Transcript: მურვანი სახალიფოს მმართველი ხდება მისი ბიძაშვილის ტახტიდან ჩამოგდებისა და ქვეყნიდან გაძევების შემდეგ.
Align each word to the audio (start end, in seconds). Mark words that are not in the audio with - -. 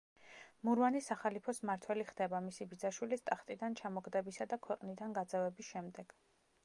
მურვანი 0.67 1.01
სახალიფოს 1.07 1.59
მმართველი 1.65 2.05
ხდება 2.07 2.39
მისი 2.45 2.67
ბიძაშვილის 2.71 3.23
ტახტიდან 3.29 3.77
ჩამოგდებისა 3.83 4.49
და 4.55 4.61
ქვეყნიდან 4.67 5.15
გაძევების 5.19 5.71
შემდეგ. 5.77 6.19